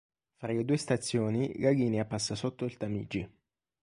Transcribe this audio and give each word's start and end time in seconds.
Fra 0.37 0.51
le 0.51 0.65
due 0.65 0.77
stazioni, 0.77 1.59
la 1.59 1.69
linea 1.69 2.05
passa 2.05 2.33
sotto 2.33 2.65
il 2.65 2.75
Tamigi. 2.75 3.29